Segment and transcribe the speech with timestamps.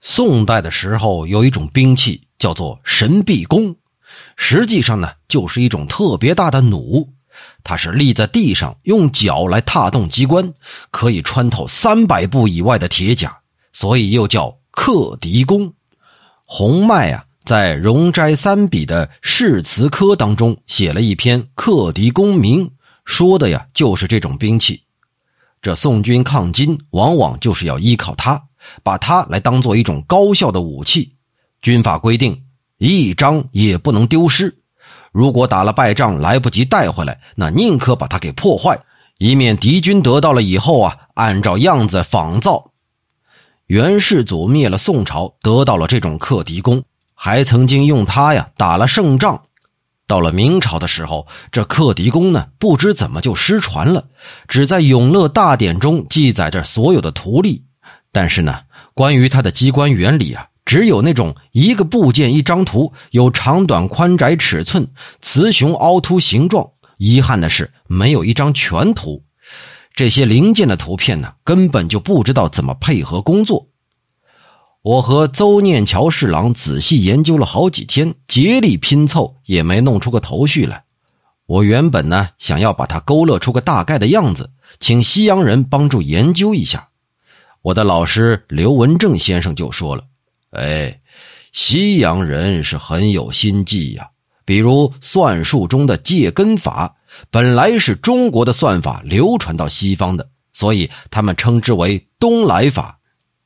[0.00, 3.74] 宋代的时候有一种兵器叫做神臂弓，
[4.36, 7.08] 实际上呢就是一种特别大的弩，
[7.64, 10.52] 它是立在地上，用脚来踏动机关，
[10.90, 13.36] 可以穿透三百步以外的铁甲，
[13.72, 15.72] 所以又叫克敌弓。
[16.44, 22.66] 洪迈啊，在《容斋三笔》的誓词科当中写了一篇《克敌弓名》，
[23.04, 24.82] 说的呀就是这种兵器。
[25.60, 28.40] 这宋军抗金，往往就是要依靠它，
[28.82, 31.14] 把它来当做一种高效的武器。
[31.62, 32.42] 军法规定，
[32.78, 34.56] 一张也不能丢失。
[35.12, 38.78] 如果打了败仗来不及带回来，那宁可把它给破坏，
[39.18, 42.72] 以免敌军得到了以后啊，按照样子仿造。
[43.66, 49.42] 元世祖灭了宋朝，得到了这种克敌弓，还曾经用它呀打了胜仗。
[50.06, 54.04] 到了明朝的时候，这克敌弓呢，不知怎么就失传了，
[54.46, 57.64] 只在《永乐大典》中记载着所有的图例，
[58.16, 58.60] 但是呢，
[58.94, 64.88] 关于它的机关原理啊，只有那种一个部件一张图，有长短宽窄尺寸、
[65.20, 66.66] 雌雄凹凸形状。
[66.96, 69.22] 遗憾的是，没有一张全图。
[69.94, 73.68] 这些零件的图片呢，根本就不知道怎么配合工作。
[74.80, 80.84] 我和邹念桥侍郎仔细研究了好几天，竭力拼凑，也没弄出个头绪来。
[81.44, 84.48] 我原本呢想要把它勾勒出个大概的样子，
[84.80, 86.88] 请西洋人帮助研究一下。
[87.66, 90.04] 我的老师刘文正先生就说了
[90.54, 91.00] ：“哎，
[91.52, 94.08] 西洋人是很有心计呀。
[94.44, 96.94] 比如算术中的借根法，
[97.28, 103.00] 本来是中国的算法流传到西方的，所以他们称之为东来法。”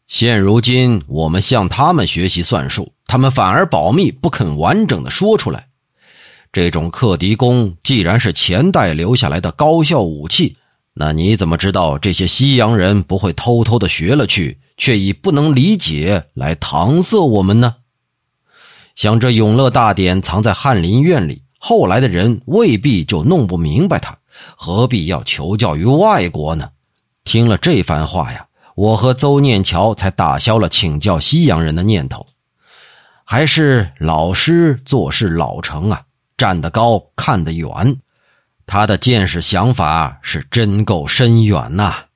[0.07, 5.67] 现如今，我们向他们学习算术，他们反而保密，不肯完整的说出来。
[6.53, 10.59] 这种克敌功既然是前代留下来的高效武器，
[10.95, 17.77] 那你怎么知道这些西洋人不会偷偷的学了去，却以不能理解来搪塞我们呢？
[18.97, 24.19] 想这《永乐大典》藏在翰林院里，后来的人未必就弄不明白它，
[24.57, 26.71] 何必要求教于外国呢？
[27.25, 28.47] 听了这番话呀。
[28.77, 32.27] 我和邹念桥才打消了请教西洋人的念头，
[33.25, 36.03] 还是老师做事老成啊，
[36.39, 37.69] 站得高看得远，
[38.71, 42.10] 他的见识想法是真够深远呐。